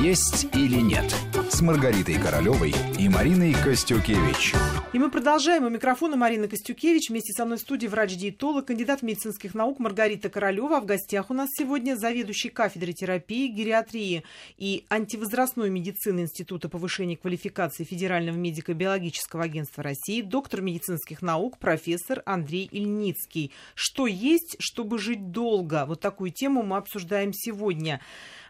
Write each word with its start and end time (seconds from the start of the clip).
«Есть 0.00 0.46
или 0.54 0.80
нет» 0.80 1.25
с 1.50 1.60
Маргаритой 1.60 2.14
Королевой 2.14 2.74
и 2.98 3.08
Мариной 3.08 3.52
Костюкевич. 3.52 4.54
И 4.92 4.98
мы 4.98 5.10
продолжаем. 5.10 5.64
У 5.64 5.68
микрофона 5.68 6.16
Марина 6.16 6.48
Костюкевич. 6.48 7.10
Вместе 7.10 7.32
со 7.32 7.44
мной 7.44 7.58
в 7.58 7.60
студии 7.60 7.86
врач-диетолог, 7.86 8.66
кандидат 8.66 9.02
медицинских 9.02 9.54
наук 9.54 9.78
Маргарита 9.78 10.28
Королева. 10.28 10.78
А 10.78 10.80
в 10.80 10.86
гостях 10.86 11.30
у 11.30 11.34
нас 11.34 11.50
сегодня 11.56 11.96
заведующий 11.96 12.48
кафедрой 12.48 12.94
терапии, 12.94 13.48
гериатрии 13.48 14.24
и 14.56 14.84
антивозрастной 14.88 15.70
медицины 15.70 16.20
Института 16.20 16.68
повышения 16.68 17.16
квалификации 17.16 17.84
Федерального 17.84 18.36
медико-биологического 18.36 19.44
агентства 19.44 19.82
России, 19.82 20.22
доктор 20.22 20.62
медицинских 20.62 21.22
наук, 21.22 21.58
профессор 21.58 22.22
Андрей 22.26 22.68
Ильницкий. 22.70 23.52
Что 23.74 24.06
есть, 24.06 24.56
чтобы 24.58 24.98
жить 24.98 25.30
долго? 25.30 25.84
Вот 25.86 26.00
такую 26.00 26.30
тему 26.30 26.62
мы 26.62 26.76
обсуждаем 26.76 27.32
сегодня. 27.32 28.00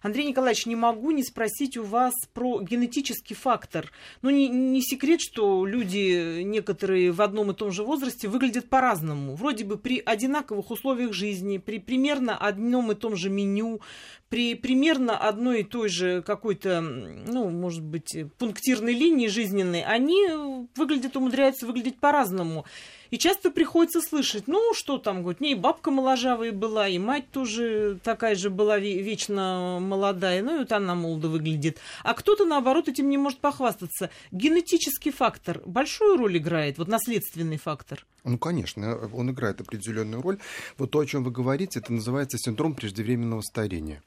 Андрей 0.02 0.28
Николаевич, 0.28 0.66
не 0.66 0.76
могу 0.76 1.10
не 1.10 1.24
спросить 1.24 1.76
у 1.76 1.82
вас 1.82 2.14
про 2.32 2.60
генетический 2.86 3.34
фактор. 3.34 3.90
Ну, 4.22 4.30
не, 4.30 4.48
не 4.48 4.80
секрет, 4.80 5.20
что 5.20 5.66
люди 5.66 6.42
некоторые 6.42 7.12
в 7.12 7.20
одном 7.20 7.50
и 7.50 7.54
том 7.54 7.72
же 7.72 7.82
возрасте 7.82 8.28
выглядят 8.28 8.68
по-разному. 8.68 9.34
Вроде 9.34 9.64
бы 9.64 9.76
при 9.76 10.02
одинаковых 10.04 10.70
условиях 10.70 11.12
жизни, 11.12 11.58
при 11.58 11.78
примерно 11.78 12.36
одном 12.36 12.92
и 12.92 12.94
том 12.94 13.16
же 13.16 13.28
меню, 13.28 13.80
при 14.28 14.54
примерно 14.54 15.16
одной 15.16 15.60
и 15.60 15.64
той 15.64 15.88
же 15.88 16.22
какой-то, 16.22 16.80
ну, 16.80 17.50
может 17.50 17.82
быть, 17.82 18.16
пунктирной 18.38 18.94
линии 18.94 19.28
жизненной, 19.28 19.82
они 19.82 20.66
выглядят, 20.76 21.16
умудряются 21.16 21.66
выглядеть 21.66 21.98
по-разному. 21.98 22.64
И 23.10 23.18
часто 23.18 23.50
приходится 23.50 24.00
слышать, 24.00 24.44
ну, 24.46 24.74
что 24.74 24.98
там, 24.98 25.22
говорит, 25.22 25.40
не, 25.40 25.52
и 25.52 25.54
бабка 25.54 25.90
моложавая 25.90 26.52
была, 26.52 26.88
и 26.88 26.98
мать 26.98 27.30
тоже 27.30 27.98
такая 28.02 28.34
же 28.34 28.50
была 28.50 28.78
вечно 28.78 29.78
молодая, 29.80 30.42
ну, 30.42 30.56
и 30.56 30.58
вот 30.60 30.72
она 30.72 30.94
молодо 30.94 31.28
выглядит. 31.28 31.78
А 32.02 32.14
кто-то, 32.14 32.44
наоборот, 32.44 32.88
этим 32.88 33.08
не 33.08 33.18
может 33.18 33.38
похвастаться. 33.38 34.10
Генетический 34.30 35.12
фактор 35.12 35.60
большую 35.64 36.16
роль 36.16 36.38
играет, 36.38 36.78
вот 36.78 36.88
наследственный 36.88 37.58
фактор? 37.58 38.04
Ну, 38.24 38.38
конечно, 38.38 39.08
он 39.12 39.30
играет 39.30 39.60
определенную 39.60 40.22
роль. 40.22 40.38
Вот 40.78 40.90
то, 40.90 40.98
о 40.98 41.06
чем 41.06 41.22
вы 41.22 41.30
говорите, 41.30 41.78
это 41.78 41.92
называется 41.92 42.38
синдром 42.38 42.74
преждевременного 42.74 43.40
старения 43.42 44.02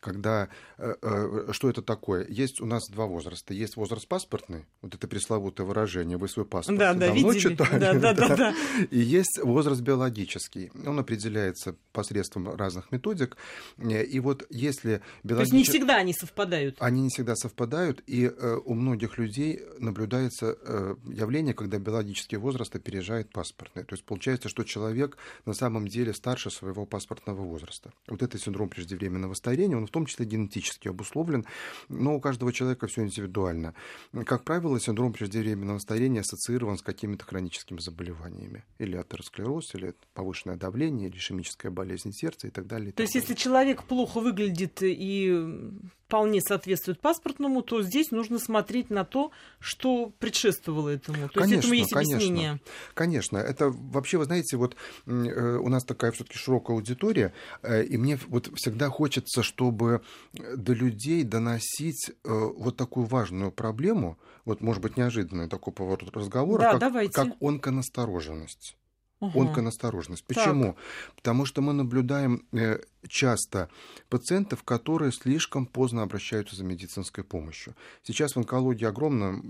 когда 0.00 0.48
э, 0.76 0.94
э, 1.02 1.48
что 1.52 1.68
это 1.68 1.82
такое? 1.82 2.26
Есть 2.28 2.60
у 2.60 2.66
нас 2.66 2.88
два 2.88 3.06
возраста. 3.06 3.54
Есть 3.54 3.76
возраст 3.76 4.06
паспортный, 4.06 4.66
вот 4.82 4.94
это 4.94 5.08
пресловутое 5.08 5.66
выражение, 5.66 6.16
вы 6.18 6.28
свой 6.28 6.46
паспорт 6.46 6.78
да, 6.78 6.94
да, 6.94 7.06
давно 7.08 7.32
видели? 7.32 7.50
читали. 7.50 7.78
Да, 7.78 7.94
да, 7.94 8.14
да, 8.14 8.28
да. 8.36 8.54
И 8.90 8.98
есть 8.98 9.40
возраст 9.42 9.80
биологический. 9.80 10.70
Он 10.86 10.98
определяется 10.98 11.76
посредством 11.92 12.54
разных 12.54 12.92
методик. 12.92 13.36
И 13.78 14.20
вот 14.20 14.46
если 14.50 15.02
биологический... 15.24 15.34
То 15.34 15.40
есть 15.40 15.52
не 15.52 15.64
всегда 15.64 15.96
они 15.96 16.12
совпадают? 16.12 16.76
Они 16.80 17.02
не 17.02 17.08
всегда 17.08 17.34
совпадают, 17.34 18.02
и 18.06 18.26
э, 18.26 18.58
у 18.64 18.74
многих 18.74 19.18
людей 19.18 19.60
наблюдается 19.78 20.56
э, 20.60 20.94
явление, 21.06 21.54
когда 21.54 21.78
биологический 21.78 22.36
возраст 22.36 22.74
опережает 22.74 23.30
паспортный. 23.32 23.84
То 23.84 23.94
есть 23.94 24.04
получается, 24.04 24.48
что 24.48 24.64
человек 24.64 25.16
на 25.44 25.54
самом 25.54 25.88
деле 25.88 26.14
старше 26.14 26.50
своего 26.50 26.86
паспортного 26.86 27.42
возраста. 27.42 27.92
Вот 28.06 28.22
это 28.22 28.38
синдром 28.38 28.68
преждевременного 28.68 29.34
старения, 29.34 29.76
он 29.76 29.86
в 29.88 29.90
том 29.90 29.97
числе 30.06 30.26
генетически 30.26 30.88
обусловлен, 30.88 31.46
но 31.88 32.14
у 32.14 32.20
каждого 32.20 32.52
человека 32.52 32.86
все 32.86 33.02
индивидуально. 33.02 33.74
Как 34.26 34.44
правило, 34.44 34.78
синдром 34.80 35.12
преждевременного 35.12 35.78
старения 35.78 36.20
ассоциирован 36.20 36.78
с 36.78 36.82
какими-то 36.82 37.24
хроническими 37.24 37.78
заболеваниями. 37.80 38.64
Или 38.78 38.96
атеросклероз, 38.96 39.74
или 39.74 39.94
повышенное 40.14 40.56
давление, 40.56 41.08
или 41.08 41.16
ишемическая 41.16 41.70
болезнь 41.70 42.12
сердца 42.12 42.46
и 42.46 42.50
так 42.50 42.66
далее. 42.66 42.88
И 42.88 42.92
То 42.92 42.96
так 42.98 43.04
есть, 43.04 43.14
если 43.14 43.34
человек 43.34 43.84
плохо 43.84 44.20
выглядит 44.20 44.78
и 44.82 45.70
вполне 46.08 46.40
соответствует 46.40 47.00
паспортному, 47.00 47.60
то 47.60 47.82
здесь 47.82 48.10
нужно 48.12 48.38
смотреть 48.38 48.88
на 48.88 49.04
то, 49.04 49.30
что 49.60 50.10
предшествовало 50.18 50.88
этому. 50.88 51.28
То 51.28 51.40
конечно, 51.40 51.54
есть 51.54 51.58
этому 51.58 51.74
есть 51.74 51.92
объяснение. 51.92 52.60
Конечно. 52.94 53.36
Это 53.36 53.68
вообще, 53.68 54.16
вы 54.16 54.24
знаете, 54.24 54.56
вот 54.56 54.74
э, 55.04 55.10
у 55.10 55.68
нас 55.68 55.84
такая 55.84 56.10
все-таки 56.12 56.38
широкая 56.38 56.78
аудитория, 56.78 57.34
э, 57.62 57.84
и 57.84 57.98
мне 57.98 58.18
вот 58.28 58.50
всегда 58.54 58.88
хочется, 58.88 59.42
чтобы 59.42 59.77
до 59.78 60.72
людей 60.72 61.24
доносить 61.24 62.10
э, 62.10 62.12
вот 62.24 62.76
такую 62.76 63.06
важную 63.06 63.52
проблему, 63.52 64.18
вот, 64.44 64.60
может 64.60 64.82
быть, 64.82 64.96
неожиданный 64.96 65.48
такой 65.48 65.72
поворот 65.72 66.14
разговора, 66.16 66.60
да, 66.60 66.70
как, 66.72 66.80
давайте. 66.80 67.12
как 67.12 67.28
онконастороженность. 67.40 68.76
Угу. 69.20 69.40
Онконастороженность. 69.40 70.24
Почему? 70.24 70.74
Так. 70.74 71.14
Потому 71.16 71.44
что 71.44 71.60
мы 71.60 71.72
наблюдаем 71.72 72.46
часто 73.06 73.68
пациентов, 74.08 74.62
которые 74.62 75.12
слишком 75.12 75.66
поздно 75.66 76.02
обращаются 76.02 76.56
за 76.56 76.64
медицинской 76.64 77.24
помощью. 77.24 77.74
Сейчас 78.02 78.32
в 78.32 78.38
онкологии 78.38 78.84
огромно, 78.84 79.42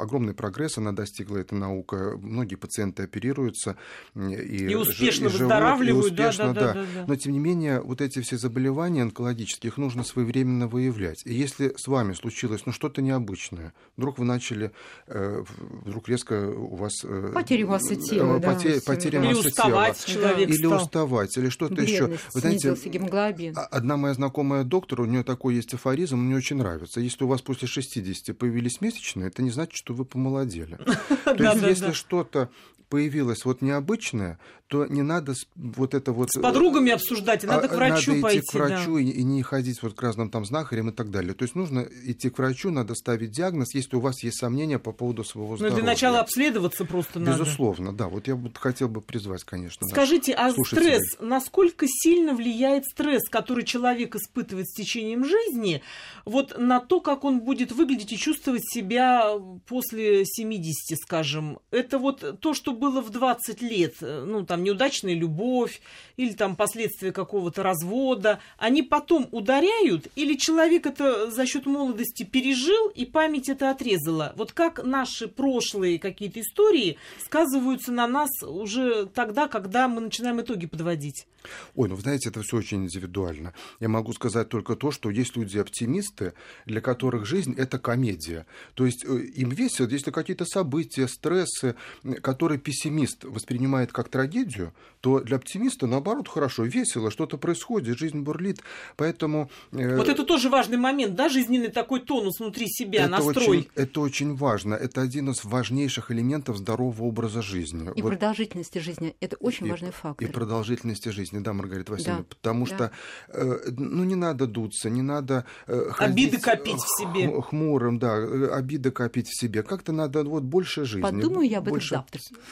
огромный 0.00 0.34
прогресс, 0.34 0.78
она 0.78 0.92
достигла 0.92 1.38
эта 1.38 1.54
наука. 1.54 2.18
Многие 2.20 2.56
пациенты 2.56 3.04
оперируются 3.04 3.76
и, 4.14 4.20
и 4.20 4.74
успешно 4.74 5.26
и 5.26 5.28
живут, 5.28 5.40
выздоравливают. 5.40 6.06
И 6.06 6.12
успешно, 6.12 6.52
да, 6.54 6.60
да, 6.60 6.72
да. 6.74 6.74
Да, 6.74 6.86
да. 6.94 7.04
Но 7.06 7.16
тем 7.16 7.32
не 7.32 7.38
менее, 7.38 7.80
вот 7.80 8.00
эти 8.00 8.20
все 8.20 8.36
заболевания 8.36 9.02
онкологические, 9.02 9.70
их 9.70 9.76
нужно 9.78 10.04
своевременно 10.04 10.66
выявлять. 10.68 11.22
И 11.24 11.32
если 11.32 11.72
с 11.76 11.86
вами 11.86 12.12
случилось 12.12 12.66
ну, 12.66 12.72
что-то 12.72 13.02
необычное, 13.02 13.72
вдруг 13.96 14.18
вы 14.18 14.24
начали, 14.24 14.72
э, 15.06 15.44
вдруг 15.84 16.08
резко 16.08 16.48
у 16.50 16.76
вас... 16.76 16.92
Э, 17.04 17.32
потеря 17.34 17.66
массы 17.66 17.96
тела, 17.96 18.38
потеря, 18.40 18.74
да, 18.74 18.80
потеря 18.84 19.18
или 19.20 19.28
массы 19.28 19.48
уставать 19.48 19.98
тела. 19.98 20.14
человек 20.14 20.48
Или 20.48 20.66
стал. 20.66 20.82
уставать, 20.82 21.36
или 21.36 21.48
что-то 21.48 21.82
еще. 21.82 22.18
Знаете, 22.42 22.88
гемоглобин. 22.88 23.54
А, 23.56 23.64
одна 23.66 23.96
моя 23.96 24.14
знакомая 24.14 24.64
доктор, 24.64 25.00
у 25.00 25.04
нее 25.04 25.22
такой 25.24 25.54
есть 25.54 25.74
афоризм, 25.74 26.18
мне 26.18 26.36
очень 26.36 26.56
нравится. 26.56 27.00
Если 27.00 27.24
у 27.24 27.28
вас 27.28 27.42
после 27.42 27.68
60 27.68 28.36
появились 28.36 28.80
месячные, 28.80 29.28
это 29.28 29.42
не 29.42 29.50
значит, 29.50 29.76
что 29.76 29.94
вы 29.94 30.04
помолодели. 30.04 30.78
То 31.24 31.34
есть, 31.34 31.62
если 31.62 31.92
что-то 31.92 32.50
появилось 32.92 33.46
вот 33.46 33.62
необычное, 33.62 34.38
то 34.66 34.84
не 34.86 35.00
надо 35.00 35.32
вот 35.54 35.94
это 35.94 36.12
вот... 36.12 36.28
С 36.30 36.38
подругами 36.38 36.92
обсуждать, 36.92 37.42
надо 37.42 37.68
к 37.68 37.74
врачу 37.74 38.10
надо 38.10 38.22
пойти. 38.22 38.38
идти 38.40 38.46
к 38.50 38.54
врачу 38.54 38.98
и, 38.98 39.04
и 39.04 39.22
не 39.22 39.42
ходить 39.42 39.82
вот 39.82 39.94
к 39.94 40.02
разным 40.02 40.28
там 40.28 40.44
знахарям 40.44 40.90
и 40.90 40.92
так 40.92 41.10
далее. 41.10 41.32
То 41.32 41.44
есть 41.44 41.54
нужно 41.54 41.88
идти 42.04 42.28
к 42.28 42.36
врачу, 42.36 42.70
надо 42.70 42.94
ставить 42.94 43.30
диагноз, 43.30 43.74
если 43.74 43.96
у 43.96 44.00
вас 44.00 44.22
есть 44.22 44.38
сомнения 44.38 44.78
по 44.78 44.92
поводу 44.92 45.24
своего 45.24 45.56
здоровья. 45.56 45.74
Ну, 45.74 45.82
для 45.82 45.90
начала 45.90 46.20
обследоваться 46.20 46.84
просто 46.84 47.18
Безусловно, 47.18 47.30
надо. 47.30 47.44
Безусловно, 47.44 47.92
да. 47.94 48.08
Вот 48.08 48.28
я 48.28 48.36
бы 48.36 48.50
хотел 48.54 48.88
бы 48.88 49.00
призвать, 49.00 49.44
конечно. 49.44 49.86
Скажите, 49.88 50.34
а 50.34 50.50
стресс, 50.52 51.16
насколько 51.18 51.86
сильно 51.88 52.34
влияет 52.34 52.84
стресс, 52.84 53.26
который 53.30 53.64
человек 53.64 54.16
испытывает 54.16 54.68
с 54.68 54.74
течением 54.74 55.24
жизни, 55.24 55.82
вот 56.26 56.58
на 56.58 56.80
то, 56.80 57.00
как 57.00 57.24
он 57.24 57.40
будет 57.40 57.72
выглядеть 57.72 58.12
и 58.12 58.18
чувствовать 58.18 58.64
себя 58.66 59.32
после 59.66 60.26
70, 60.26 60.98
скажем? 60.98 61.58
Это 61.70 61.98
вот 61.98 62.40
то, 62.40 62.52
что 62.52 62.81
было 62.82 63.00
в 63.00 63.10
20 63.10 63.62
лет, 63.62 63.94
ну, 64.00 64.44
там, 64.44 64.64
неудачная 64.64 65.14
любовь 65.14 65.80
или 66.16 66.32
там 66.32 66.56
последствия 66.56 67.12
какого-то 67.12 67.62
развода, 67.62 68.40
они 68.58 68.82
потом 68.82 69.28
ударяют 69.30 70.08
или 70.16 70.34
человек 70.34 70.86
это 70.86 71.30
за 71.30 71.46
счет 71.46 71.66
молодости 71.66 72.24
пережил 72.24 72.88
и 72.88 73.06
память 73.06 73.48
это 73.48 73.70
отрезала? 73.70 74.32
Вот 74.36 74.50
как 74.50 74.82
наши 74.82 75.28
прошлые 75.28 76.00
какие-то 76.00 76.40
истории 76.40 76.98
сказываются 77.24 77.92
на 77.92 78.08
нас 78.08 78.30
уже 78.42 79.06
тогда, 79.06 79.46
когда 79.46 79.86
мы 79.86 80.00
начинаем 80.00 80.40
итоги 80.40 80.66
подводить? 80.66 81.26
Ой, 81.74 81.88
ну, 81.88 81.96
знаете, 81.96 82.28
это 82.28 82.42
все 82.42 82.56
очень 82.58 82.84
индивидуально. 82.84 83.52
Я 83.80 83.88
могу 83.88 84.12
сказать 84.12 84.48
только 84.48 84.76
то, 84.76 84.90
что 84.90 85.10
есть 85.10 85.36
люди-оптимисты, 85.36 86.34
для 86.66 86.80
которых 86.80 87.26
жизнь– 87.26 87.54
это 87.56 87.78
комедия. 87.78 88.46
То 88.74 88.86
есть 88.86 89.04
э, 89.04 89.08
им 89.08 89.50
весело, 89.50 89.88
если 89.88 90.10
какие-то 90.10 90.44
события, 90.44 91.08
стрессы, 91.08 91.74
которые 92.22 92.58
пессимист 92.72 93.24
воспринимает 93.24 93.92
как 93.92 94.08
трагедию, 94.08 94.72
то 95.00 95.20
для 95.20 95.36
оптимиста, 95.36 95.86
наоборот, 95.86 96.28
хорошо, 96.28 96.64
весело, 96.64 97.10
что-то 97.10 97.36
происходит, 97.36 97.98
жизнь 97.98 98.20
бурлит. 98.20 98.60
Поэтому... 98.96 99.50
Э... 99.72 99.96
Вот 99.96 100.08
это 100.08 100.24
тоже 100.24 100.48
важный 100.48 100.78
момент, 100.78 101.14
да, 101.14 101.28
жизненный 101.28 101.68
такой 101.68 102.00
тонус 102.00 102.40
внутри 102.40 102.66
себя, 102.68 103.02
это 103.02 103.10
настрой. 103.10 103.58
Очень, 103.58 103.68
это 103.74 104.00
очень 104.00 104.34
важно. 104.34 104.74
Это 104.74 105.02
один 105.02 105.30
из 105.30 105.44
важнейших 105.44 106.10
элементов 106.10 106.56
здорового 106.56 107.04
образа 107.04 107.42
жизни. 107.42 107.90
И 107.94 108.02
вот. 108.02 108.10
продолжительности 108.10 108.78
жизни. 108.78 109.14
Это 109.20 109.36
очень 109.36 109.66
и, 109.66 109.70
важный 109.70 109.90
фактор. 109.90 110.26
И 110.26 110.30
продолжительности 110.32 111.10
жизни, 111.10 111.40
да, 111.40 111.52
Маргарита 111.52 111.92
Васильевна. 111.92 112.20
Да. 112.20 112.26
Потому 112.28 112.66
да. 112.66 112.74
что, 112.74 112.90
э, 113.28 113.70
ну, 113.76 114.04
не 114.04 114.14
надо 114.14 114.46
дуться, 114.46 114.88
не 114.88 115.02
надо... 115.02 115.44
Э, 115.66 115.90
обиды 115.98 116.38
копить 116.38 116.80
в 116.80 116.98
себе. 116.98 117.28
Хмурым, 117.42 117.98
да, 117.98 118.14
обиды 118.54 118.90
копить 118.90 119.28
в 119.28 119.38
себе. 119.38 119.62
Как-то 119.62 119.92
надо 119.92 120.24
вот 120.24 120.44
больше 120.44 120.84
жизни. 120.84 121.02
Подумаю 121.02 121.48
я 121.48 121.58
об 121.58 121.68
больше... 121.68 121.96
этом 121.96 122.06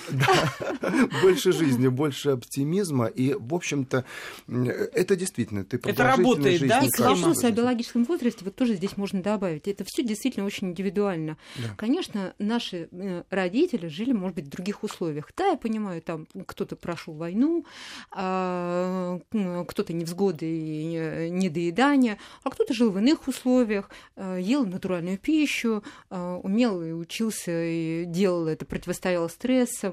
больше 1.22 1.52
жизни, 1.52 1.88
больше 1.88 2.30
оптимизма. 2.30 3.06
И, 3.06 3.34
в 3.34 3.54
общем-то, 3.54 4.04
это 4.48 5.16
действительно, 5.16 5.64
ты 5.64 5.80
Это 5.82 6.04
работает, 6.04 6.66
да? 6.66 6.80
И 6.80 6.88
к 6.88 6.98
вопросу 6.98 7.46
о 7.46 7.50
биологическом 7.50 8.04
возрасте, 8.04 8.44
вот 8.44 8.56
тоже 8.56 8.74
здесь 8.74 8.96
можно 8.96 9.22
добавить. 9.22 9.68
Это 9.68 9.84
все 9.84 10.02
действительно 10.02 10.46
очень 10.46 10.68
индивидуально. 10.68 11.36
Да. 11.56 11.74
Конечно, 11.76 12.34
наши 12.38 12.88
э, 12.92 13.22
родители 13.30 13.88
жили, 13.88 14.12
может 14.12 14.36
быть, 14.36 14.46
в 14.46 14.50
других 14.50 14.82
условиях. 14.82 15.30
Да, 15.36 15.48
я 15.48 15.56
понимаю, 15.56 16.02
там 16.02 16.26
кто-то 16.46 16.76
прошел 16.76 17.14
войну, 17.14 17.64
а, 18.10 19.20
кто-то 19.30 19.92
невзгоды 19.92 20.46
и 20.46 20.96
э, 20.96 21.28
недоедания, 21.28 22.18
а 22.42 22.50
кто-то 22.50 22.74
жил 22.74 22.90
в 22.90 22.98
иных 22.98 23.28
условиях, 23.28 23.90
э, 24.16 24.38
ел 24.40 24.64
натуральную 24.64 25.18
пищу, 25.18 25.82
умел 26.10 26.82
и 26.82 26.92
учился, 26.92 27.50
и 27.50 28.04
делал 28.06 28.46
это, 28.46 28.64
противостоял 28.64 29.28
стрессам, 29.28 29.89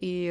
и 0.00 0.26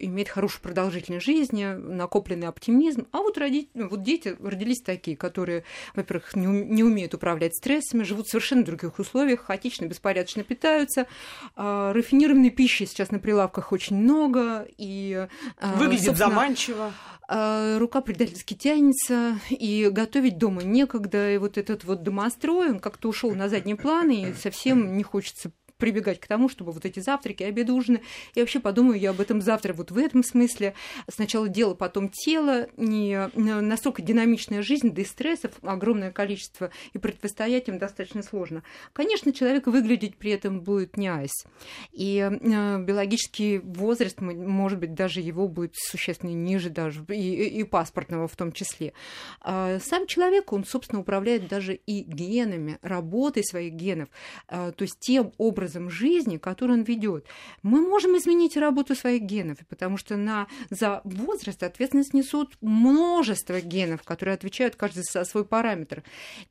имеет 0.00 0.28
хорошую 0.28 0.62
продолжительность 0.62 1.26
жизни, 1.26 1.64
накопленный 1.64 2.48
оптимизм. 2.48 3.06
А 3.12 3.18
вот, 3.18 3.38
родители, 3.38 3.82
вот 3.82 4.02
дети 4.02 4.36
родились 4.42 4.80
такие, 4.82 5.16
которые, 5.16 5.64
во-первых, 5.94 6.34
не, 6.36 6.46
не 6.46 6.84
умеют 6.84 7.14
управлять 7.14 7.54
стрессами, 7.54 8.02
живут 8.02 8.26
в 8.26 8.30
совершенно 8.30 8.64
других 8.64 8.98
условиях, 8.98 9.40
хаотично, 9.44 9.86
беспорядочно 9.86 10.42
питаются. 10.42 11.06
А, 11.56 11.92
рафинированной 11.92 12.50
пищи 12.50 12.84
сейчас 12.84 13.10
на 13.10 13.18
прилавках 13.18 13.72
очень 13.72 13.96
много. 13.96 14.66
И, 14.78 15.26
а, 15.58 15.74
Выглядит 15.74 16.16
заманчиво 16.16 16.92
а, 17.32 17.78
рука 17.78 18.00
предательски 18.00 18.54
тянется, 18.54 19.38
и 19.50 19.88
готовить 19.88 20.36
дома 20.36 20.64
некогда, 20.64 21.32
и 21.32 21.38
вот 21.38 21.58
этот 21.58 21.84
вот 21.84 22.02
домострой, 22.02 22.70
он 22.70 22.80
как-то 22.80 23.08
ушел 23.08 23.32
на 23.36 23.48
задний 23.48 23.76
план, 23.76 24.10
и 24.10 24.32
совсем 24.34 24.96
не 24.96 25.04
хочется 25.04 25.52
прибегать 25.80 26.20
к 26.20 26.28
тому, 26.28 26.48
чтобы 26.48 26.72
вот 26.72 26.84
эти 26.84 27.00
завтраки, 27.00 27.42
обеды, 27.42 27.72
ужины. 27.72 28.02
И 28.34 28.40
вообще 28.40 28.60
подумаю 28.60 29.00
я 29.00 29.10
об 29.10 29.20
этом 29.20 29.40
завтра 29.40 29.72
вот 29.72 29.90
в 29.90 29.98
этом 29.98 30.22
смысле. 30.22 30.74
Сначала 31.08 31.48
дело, 31.48 31.74
потом 31.74 32.08
тело. 32.08 32.68
Не 32.76 33.30
настолько 33.34 34.02
динамичная 34.02 34.62
жизнь, 34.62 34.90
да 34.90 35.02
и 35.02 35.04
стрессов 35.04 35.52
огромное 35.62 36.12
количество, 36.12 36.70
и 36.92 36.98
противостоять 36.98 37.68
им 37.68 37.78
достаточно 37.78 38.22
сложно. 38.22 38.62
Конечно, 38.92 39.32
человек 39.32 39.66
выглядеть 39.66 40.16
при 40.16 40.30
этом 40.32 40.60
будет 40.60 40.96
не 40.96 41.08
айс. 41.08 41.32
И 41.92 42.18
э, 42.18 42.78
биологический 42.82 43.58
возраст, 43.58 44.20
может 44.20 44.78
быть, 44.78 44.94
даже 44.94 45.20
его 45.20 45.48
будет 45.48 45.74
существенно 45.74 46.30
ниже 46.30 46.70
даже, 46.70 47.04
и, 47.08 47.60
и 47.60 47.64
паспортного 47.64 48.28
в 48.28 48.36
том 48.36 48.52
числе. 48.52 48.92
А 49.40 49.78
сам 49.80 50.06
человек, 50.06 50.52
он, 50.52 50.64
собственно, 50.64 51.00
управляет 51.00 51.48
даже 51.48 51.74
и 51.74 52.02
генами, 52.02 52.78
работой 52.82 53.44
своих 53.44 53.72
генов, 53.72 54.08
а, 54.48 54.72
то 54.72 54.82
есть 54.82 54.98
тем 55.00 55.32
образом, 55.38 55.69
образом 55.70 55.90
жизни, 55.90 56.36
который 56.36 56.72
он 56.72 56.82
ведет. 56.82 57.26
Мы 57.62 57.80
можем 57.80 58.16
изменить 58.18 58.56
работу 58.56 58.94
своих 58.94 59.22
генов, 59.22 59.58
потому 59.68 59.96
что 59.96 60.16
на, 60.16 60.46
за 60.70 61.00
возраст 61.04 61.62
ответственность 61.62 62.14
несут 62.14 62.56
множество 62.60 63.60
генов, 63.60 64.02
которые 64.02 64.34
отвечают 64.34 64.76
каждый 64.76 65.04
за 65.04 65.24
свой 65.24 65.44
параметр. 65.44 66.02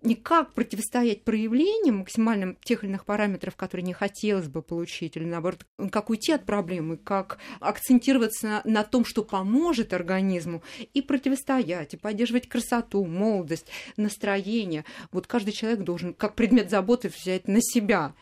И 0.01 0.16
как 0.16 0.54
противостоять 0.54 1.24
проявлениям 1.24 1.98
максимальным 1.98 2.57
тех 2.63 2.83
или 2.83 2.92
иных 2.92 3.06
параметров, 3.06 3.56
которые 3.56 3.86
не 3.86 3.94
хотелось 3.94 4.48
бы 4.48 4.62
получить, 4.62 5.18
или 5.18 5.25
наоборот, 5.25 5.66
как 5.92 6.10
уйти 6.10 6.31
от 6.31 6.45
проблемы, 6.45 6.98
как 6.98 7.38
акцентироваться 7.60 8.48
на, 8.48 8.62
на 8.63 8.83
том, 8.83 9.06
что 9.06 9.24
поможет 9.24 9.94
организму, 9.94 10.63
и 10.94 11.01
противостоять, 11.01 11.94
и 11.94 11.98
поддерживать 11.98 12.48
красоту, 12.48 13.06
молодость, 13.06 13.68
настроение. 13.98 14.86
Вот 15.12 15.27
каждый 15.27 15.51
человек 15.51 15.81
должен 15.81 16.13
как 16.13 16.36
предмет 16.36 16.69
заботы 16.69 17.10
взять 17.10 17.48
на 17.48 17.60
себя. 17.62 18.13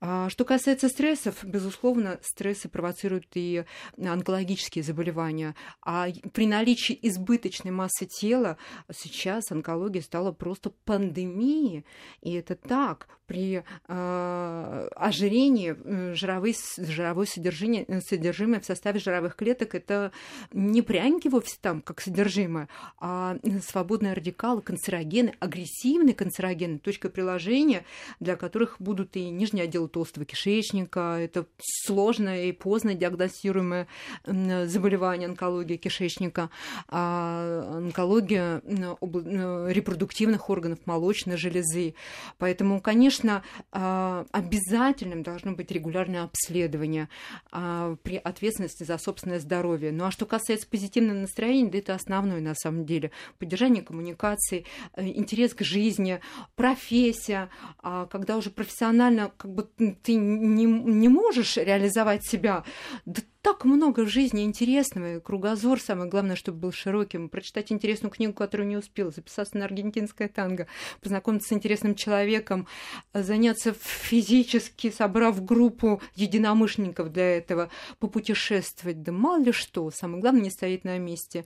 А 0.00 0.28
что 0.28 0.44
касается 0.44 0.88
стрессов, 0.88 1.44
безусловно, 1.44 2.20
стрессы 2.22 2.68
провоцируют 2.68 3.26
и 3.34 3.64
онкологические 3.96 4.84
заболевания. 4.84 5.56
А 5.84 6.08
при 6.32 6.46
наличии 6.46 6.96
избыточной 7.02 7.72
массы 7.72 8.06
тела 8.06 8.58
сейчас 8.92 9.50
онкология 9.50 10.02
стала 10.02 10.30
просто 10.30 10.70
пандемией. 10.84 11.84
И 12.22 12.32
это 12.34 12.54
так. 12.54 13.08
При 13.26 13.62
э, 13.88 14.88
ожирении 14.96 15.76
э, 15.76 16.14
жировые, 16.14 16.54
жировое 16.78 17.26
содержание, 17.26 18.00
содержимое 18.00 18.60
в 18.60 18.64
составе 18.64 19.00
жировых 19.00 19.36
клеток 19.36 19.74
это 19.74 20.12
не 20.52 20.80
пряники 20.80 21.28
вовсе 21.28 21.58
там, 21.60 21.82
как 21.82 22.00
содержимое, 22.00 22.68
а 22.98 23.36
свободные 23.66 24.14
радикалы, 24.14 24.62
канцерогены, 24.62 25.34
агрессивные 25.40 26.14
канцерогены, 26.14 26.78
точка 26.78 27.10
приложения, 27.10 27.84
для 28.18 28.36
которых 28.36 28.76
будут 28.78 29.14
и 29.16 29.28
нижний 29.28 29.60
отдел 29.60 29.87
толстого 29.88 30.26
кишечника. 30.26 31.18
Это 31.20 31.46
сложное 31.60 32.44
и 32.44 32.52
поздно 32.52 32.94
диагностируемое 32.94 33.86
заболевание 34.24 35.28
онкология 35.28 35.76
кишечника, 35.76 36.50
а 36.88 37.76
онкология 37.76 38.62
репродуктивных 39.00 40.50
органов 40.50 40.78
молочной 40.86 41.36
железы. 41.36 41.94
Поэтому, 42.38 42.80
конечно, 42.80 43.42
а, 43.72 44.26
обязательным 44.32 45.22
должно 45.22 45.52
быть 45.52 45.70
регулярное 45.70 46.24
обследование 46.24 47.08
а, 47.50 47.96
при 48.02 48.16
ответственности 48.16 48.84
за 48.84 48.98
собственное 48.98 49.40
здоровье. 49.40 49.92
Ну 49.92 50.04
а 50.04 50.10
что 50.10 50.26
касается 50.26 50.66
позитивного 50.68 51.18
настроения, 51.18 51.70
да 51.70 51.78
это 51.78 51.94
основное 51.94 52.40
на 52.40 52.54
самом 52.54 52.84
деле. 52.84 53.10
Поддержание 53.38 53.82
коммуникации, 53.82 54.64
э, 54.94 55.06
интерес 55.06 55.54
к 55.54 55.62
жизни, 55.62 56.20
профессия, 56.56 57.48
а, 57.82 58.06
когда 58.06 58.36
уже 58.36 58.50
профессионально 58.50 59.32
как 59.36 59.52
бы 59.52 59.68
ты 60.02 60.14
не, 60.14 60.64
не 60.64 61.08
можешь 61.08 61.56
реализовать 61.56 62.24
себя, 62.24 62.64
да 63.06 63.22
так 63.42 63.64
много 63.64 64.04
в 64.04 64.08
жизни 64.08 64.44
интересного, 64.44 65.16
и 65.16 65.20
кругозор, 65.20 65.80
самое 65.80 66.10
главное, 66.10 66.36
чтобы 66.36 66.58
был 66.58 66.72
широким, 66.72 67.28
прочитать 67.28 67.70
интересную 67.70 68.10
книгу, 68.10 68.32
которую 68.32 68.66
не 68.66 68.76
успел, 68.76 69.12
записаться 69.12 69.56
на 69.56 69.64
аргентинское 69.64 70.28
танго, 70.28 70.66
познакомиться 71.00 71.50
с 71.50 71.52
интересным 71.52 71.94
человеком, 71.94 72.66
заняться 73.14 73.72
физически, 73.72 74.90
собрав 74.90 75.44
группу 75.44 76.02
единомышленников 76.16 77.12
для 77.12 77.36
этого, 77.36 77.70
попутешествовать, 78.00 79.02
да 79.02 79.12
мало 79.12 79.42
ли 79.42 79.52
что, 79.52 79.90
самое 79.90 80.20
главное, 80.20 80.42
не 80.42 80.50
стоять 80.50 80.84
на 80.84 80.98
месте. 80.98 81.44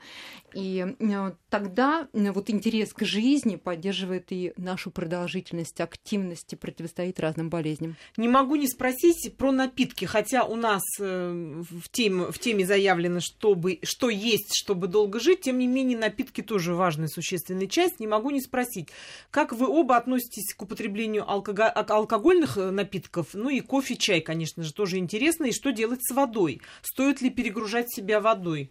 И 0.54 0.86
э, 0.98 1.32
тогда 1.50 2.08
э, 2.12 2.30
вот 2.32 2.48
интерес 2.50 2.92
к 2.94 3.04
жизни 3.04 3.56
поддерживает 3.56 4.32
и 4.32 4.52
нашу 4.56 4.90
продолжительность, 4.90 5.80
активность 5.80 6.52
и 6.52 6.56
противостоит 6.56 7.20
разным 7.20 7.50
болезням. 7.50 7.96
Не 8.16 8.28
могу 8.28 8.56
не 8.56 8.68
спросить 8.68 9.36
про 9.36 9.52
напитки, 9.52 10.04
хотя 10.04 10.44
у 10.44 10.56
нас 10.56 10.82
э, 10.98 11.62
в 11.82 11.88
теме, 11.88 12.30
в 12.30 12.38
теме 12.38 12.64
заявлено, 12.64 13.20
чтобы, 13.20 13.80
что 13.82 14.08
есть, 14.08 14.54
чтобы 14.54 14.86
долго 14.86 15.18
жить, 15.20 15.42
тем 15.42 15.58
не 15.58 15.66
менее 15.66 15.98
напитки 15.98 16.40
тоже 16.40 16.74
важная 16.74 17.08
существенная 17.08 17.66
часть. 17.66 17.98
Не 18.00 18.06
могу 18.06 18.30
не 18.30 18.40
спросить, 18.40 18.88
как 19.30 19.52
вы 19.52 19.66
оба 19.66 19.96
относитесь 19.96 20.54
к 20.54 20.62
употреблению 20.62 21.28
алкого... 21.28 21.68
алкогольных 21.68 22.56
напитков, 22.56 23.28
ну 23.34 23.50
и 23.50 23.60
кофе, 23.60 23.96
чай, 23.96 24.20
конечно 24.20 24.62
же, 24.62 24.72
тоже 24.72 24.98
интересно, 24.98 25.46
и 25.46 25.52
что 25.52 25.72
делать 25.72 26.00
с 26.02 26.14
водой? 26.14 26.60
Стоит 26.82 27.20
ли 27.20 27.30
перегружать 27.30 27.92
себя 27.92 28.20
водой? 28.20 28.70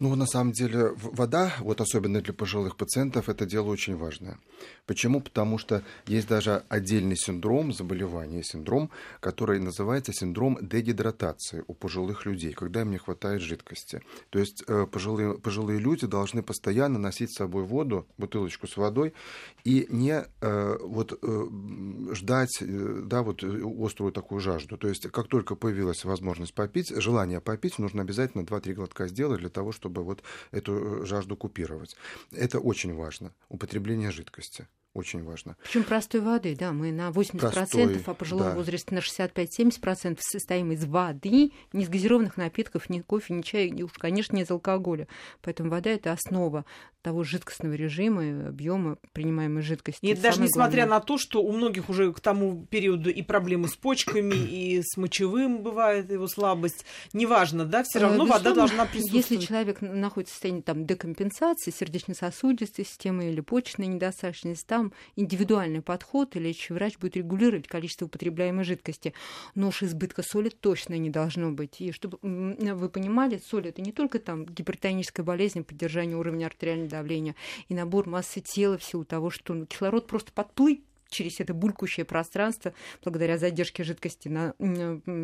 Ну, 0.00 0.12
на 0.16 0.26
самом 0.26 0.52
деле, 0.52 0.92
вода, 0.96 1.52
вот 1.60 1.80
особенно 1.80 2.20
для 2.20 2.34
пожилых 2.34 2.76
пациентов, 2.76 3.28
это 3.28 3.46
дело 3.46 3.68
очень 3.68 3.96
важное. 3.96 4.38
Почему? 4.86 5.20
Потому 5.20 5.56
что 5.56 5.84
есть 6.06 6.26
даже 6.26 6.64
отдельный 6.68 7.16
синдром 7.16 7.72
заболевания, 7.72 8.42
синдром, 8.42 8.90
который 9.20 9.60
называется 9.60 10.12
синдром 10.12 10.58
дегидратации 10.60 11.62
у 11.68 11.74
пожилых 11.74 12.26
людей, 12.26 12.52
когда 12.54 12.80
им 12.80 12.90
не 12.90 12.98
хватает 12.98 13.40
жидкости. 13.40 14.02
То 14.30 14.40
есть 14.40 14.64
э, 14.66 14.86
пожилые, 14.90 15.38
пожилые 15.38 15.78
люди 15.78 16.08
должны 16.08 16.42
постоянно 16.42 16.98
носить 16.98 17.32
с 17.32 17.36
собой 17.36 17.62
воду, 17.62 18.04
бутылочку 18.18 18.66
с 18.66 18.76
водой, 18.76 19.14
и 19.62 19.86
не 19.90 20.24
э, 20.40 20.76
вот, 20.82 21.16
э, 21.22 22.14
ждать 22.14 22.58
да, 22.60 23.22
вот, 23.22 23.44
острую 23.44 24.10
такую 24.10 24.40
жажду. 24.40 24.76
То 24.76 24.88
есть 24.88 25.08
как 25.12 25.28
только 25.28 25.54
появилась 25.54 26.04
возможность 26.04 26.52
попить, 26.52 26.88
желание 26.88 27.40
попить, 27.40 27.78
нужно 27.78 28.02
обязательно 28.02 28.42
2-3 28.42 28.72
глотка 28.74 29.06
сделать 29.06 29.38
для 29.38 29.50
того, 29.50 29.70
чтобы 29.70 29.83
чтобы 29.84 30.02
вот 30.02 30.22
эту 30.50 31.02
э, 31.02 31.06
жажду 31.06 31.36
купировать. 31.36 31.94
Это 32.32 32.58
очень 32.58 32.94
важно, 32.94 33.34
употребление 33.50 34.10
жидкости 34.10 34.66
очень 34.94 35.24
важно. 35.24 35.56
Причем 35.64 35.82
простой 35.82 36.20
воды, 36.20 36.56
да, 36.56 36.72
мы 36.72 36.92
на 36.92 37.08
80%, 37.08 37.38
Простой, 37.38 38.02
а 38.06 38.14
пожилом 38.14 38.44
да. 38.44 38.54
возрасте 38.54 38.94
на 38.94 39.00
65-70% 39.00 40.18
состоим 40.20 40.70
из 40.70 40.84
воды, 40.84 41.50
не 41.72 41.82
из 41.82 41.88
газированных 41.88 42.36
напитков, 42.36 42.88
ни 42.88 43.00
кофе, 43.00 43.34
ни 43.34 43.42
чая, 43.42 43.66
и 43.66 43.82
уж, 43.82 43.92
конечно, 43.94 44.36
не 44.36 44.42
из 44.42 44.50
алкоголя. 44.52 45.08
Поэтому 45.42 45.70
вода– 45.70 45.90
это 45.92 46.12
основа 46.12 46.64
того 47.02 47.22
жидкостного 47.22 47.74
режима, 47.74 48.24
и 48.24 48.30
объема 48.46 48.96
принимаемой 49.12 49.62
жидкости. 49.62 50.06
И 50.06 50.14
даже 50.14 50.40
несмотря 50.40 50.86
главное. 50.86 51.00
на 51.00 51.04
то, 51.04 51.18
что 51.18 51.42
у 51.42 51.52
многих 51.52 51.90
уже 51.90 52.12
к 52.12 52.20
тому 52.20 52.64
периоду 52.64 53.10
и 53.10 53.20
проблемы 53.20 53.68
с 53.68 53.74
почками, 53.74 54.34
и 54.34 54.80
с 54.82 54.96
мочевым 54.96 55.62
бывает 55.62 56.10
его 56.10 56.26
слабость, 56.28 56.86
неважно, 57.12 57.66
да, 57.66 57.82
все 57.82 57.98
равно 57.98 58.24
Безусловно, 58.24 58.48
вода 58.48 58.54
должна 58.54 58.86
присутствовать. 58.86 59.30
Если 59.30 59.46
человек 59.46 59.82
находится 59.82 60.32
в 60.32 60.34
состоянии 60.36 60.62
там, 60.62 60.86
декомпенсации 60.86 61.72
сердечно-сосудистой 61.72 62.86
системы 62.86 63.28
или 63.28 63.40
почечной 63.40 63.88
недостаточности, 63.88 64.64
там 64.66 64.83
там 64.84 64.92
индивидуальный 65.16 65.82
подход, 65.82 66.36
и 66.36 66.38
лечащий 66.38 66.74
врач 66.74 66.98
будет 66.98 67.16
регулировать 67.16 67.68
количество 67.68 68.06
употребляемой 68.06 68.64
жидкости. 68.64 69.14
Но 69.54 69.68
уж 69.68 69.82
избытка 69.82 70.22
соли 70.22 70.48
точно 70.48 70.94
не 70.94 71.10
должно 71.10 71.50
быть. 71.52 71.80
И 71.80 71.92
чтобы 71.92 72.18
вы 72.22 72.88
понимали, 72.88 73.40
соль 73.44 73.68
это 73.68 73.80
не 73.82 73.92
только 73.92 74.18
там 74.18 74.44
гипертоническая 74.44 75.24
болезнь, 75.24 75.64
поддержание 75.64 76.16
уровня 76.16 76.46
артериального 76.46 76.90
давления 76.90 77.34
и 77.68 77.74
набор 77.74 78.08
массы 78.08 78.40
тела 78.40 78.78
в 78.78 78.84
силу 78.84 79.04
того, 79.04 79.30
что 79.30 79.54
ну, 79.54 79.66
кислород 79.66 80.06
просто 80.06 80.32
подплыть 80.32 80.82
через 81.08 81.40
это 81.40 81.54
булькающее 81.54 82.04
пространство, 82.04 82.74
благодаря 83.02 83.38
задержке 83.38 83.84
жидкости 83.84 84.28
на, 84.28 84.54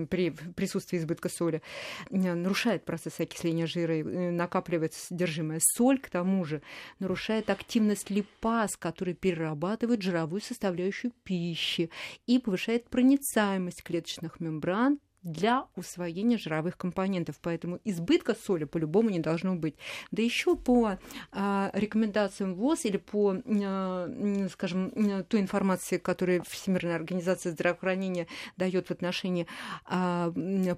при 0.06 0.30
присутствии 0.30 0.98
избытка 0.98 1.28
соли, 1.28 1.62
нарушает 2.10 2.84
процесс 2.84 3.20
окисления 3.20 3.66
жира, 3.66 3.92
э, 3.92 4.30
накапливается 4.30 5.06
содержимое. 5.06 5.60
Соль, 5.62 5.98
к 5.98 6.10
тому 6.10 6.44
же, 6.44 6.62
нарушает 6.98 7.50
активность 7.50 8.10
липаз, 8.10 8.76
который 8.76 9.14
перерабатывает 9.14 10.02
жировую 10.02 10.40
составляющую 10.40 11.12
пищи 11.24 11.90
и 12.26 12.38
повышает 12.38 12.88
проницаемость 12.88 13.82
клеточных 13.82 14.40
мембран 14.40 14.98
для 15.22 15.66
усвоения 15.76 16.38
жировых 16.38 16.76
компонентов. 16.76 17.36
Поэтому 17.42 17.78
избытка 17.84 18.34
соли 18.34 18.64
по-любому 18.64 19.10
не 19.10 19.18
должно 19.18 19.54
быть. 19.54 19.74
Да 20.10 20.22
еще 20.22 20.56
по 20.56 20.98
а, 21.32 21.70
рекомендациям 21.74 22.54
ВОЗ 22.54 22.86
или 22.86 22.96
по, 22.96 23.34
а, 23.34 24.48
скажем, 24.52 25.24
той 25.24 25.40
информации, 25.40 25.98
которую 25.98 26.42
Всемирная 26.48 26.96
организация 26.96 27.52
здравоохранения 27.52 28.26
дает 28.56 28.88
в 28.88 28.90
отношении 28.90 29.46
а, 29.84 30.30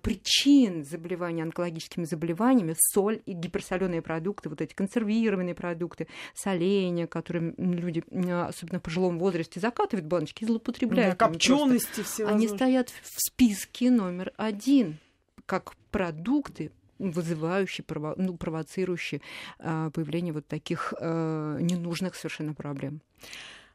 причин 0.02 0.84
заболевания 0.84 1.42
онкологическими 1.42 2.04
заболеваниями, 2.04 2.74
соль 2.78 3.22
и 3.26 3.32
гиперсоленые 3.32 4.02
продукты, 4.02 4.48
вот 4.48 4.60
эти 4.60 4.74
консервированные 4.74 5.54
продукты, 5.54 6.08
соление, 6.34 7.06
которые 7.06 7.54
люди, 7.56 8.02
особенно 8.10 8.80
в 8.80 8.82
пожилом 8.82 9.18
возрасте, 9.18 9.60
закатывают 9.60 10.06
баночки 10.06 10.42
и 10.42 10.46
злоупотребляют. 10.46 11.18
Копчености 11.18 12.02
все. 12.02 12.26
Они 12.26 12.48
стоят 12.48 12.90
в 12.90 13.20
списке 13.20 13.90
номер 13.90 14.31
один, 14.36 14.98
как 15.46 15.74
продукты, 15.90 16.70
вызывающие, 16.98 17.84
прово, 17.84 18.14
ну, 18.16 18.36
провоцирующие 18.36 19.20
э, 19.58 19.90
появление 19.92 20.32
вот 20.32 20.46
таких 20.46 20.94
э, 20.98 21.58
ненужных 21.60 22.14
совершенно 22.14 22.54
проблем. 22.54 23.00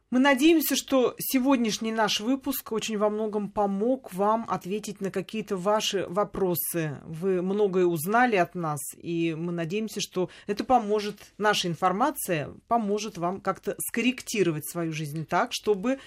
Мы 0.09 0.19
надеемся, 0.19 0.77
что 0.77 1.15
сегодняшний 1.19 1.91
наш 1.91 2.21
выпуск 2.21 2.71
очень 2.71 2.97
во 2.97 3.09
многом 3.09 3.49
помог 3.49 4.13
вам 4.13 4.45
ответить 4.47 5.01
на 5.01 5.11
какие-то 5.11 5.57
ваши 5.57 6.05
вопросы. 6.07 7.01
Вы 7.03 7.41
многое 7.41 7.85
узнали 7.85 8.37
от 8.37 8.55
нас, 8.55 8.79
и 8.95 9.35
мы 9.35 9.51
надеемся, 9.51 9.99
что 9.99 10.29
это 10.47 10.63
поможет, 10.63 11.33
наша 11.37 11.67
информация 11.67 12.53
поможет 12.69 13.17
вам 13.17 13.41
как-то 13.41 13.75
скорректировать 13.85 14.65
свою 14.69 14.93
жизнь 14.93 15.25
так, 15.25 15.49
чтобы 15.51 15.99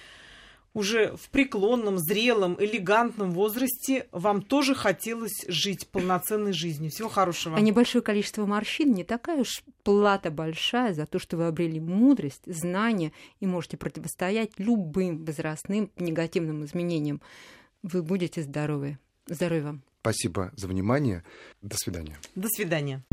уже 0.73 1.15
в 1.15 1.29
преклонном, 1.29 1.97
зрелом, 1.97 2.55
элегантном 2.59 3.31
возрасте 3.31 4.07
вам 4.11 4.41
тоже 4.41 4.75
хотелось 4.75 5.45
жить 5.47 5.87
полноценной 5.87 6.53
жизнью. 6.53 6.91
Всего 6.91 7.09
хорошего. 7.09 7.57
А 7.57 7.61
небольшое 7.61 8.01
количество 8.01 8.45
морщин 8.45 8.93
не 8.93 9.03
такая 9.03 9.41
уж 9.41 9.63
плата 9.83 10.31
большая 10.31 10.93
за 10.93 11.05
то, 11.05 11.19
что 11.19 11.37
вы 11.37 11.47
обрели 11.47 11.79
мудрость, 11.79 12.43
знания 12.45 13.11
и 13.39 13.45
можете 13.45 13.77
противостоять 13.77 14.51
любым 14.57 15.25
возрастным 15.25 15.91
негативным 15.97 16.63
изменениям. 16.65 17.21
Вы 17.83 18.03
будете 18.03 18.41
здоровы. 18.43 18.97
Здоровья 19.27 19.63
вам. 19.63 19.81
Спасибо 20.01 20.51
за 20.55 20.67
внимание. 20.67 21.23
До 21.61 21.75
свидания. 21.77 22.17
До 22.35 22.47
свидания. 22.49 23.03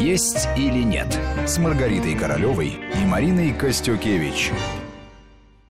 Есть 0.00 0.48
или 0.56 0.82
нет 0.82 1.18
с 1.46 1.58
Маргаритой 1.58 2.16
Королевой 2.16 2.68
и 2.70 3.04
Мариной 3.04 3.52
Костюкевич. 3.52 4.50